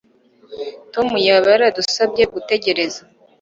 [0.93, 3.01] tom yaba yaradusabye gutegereza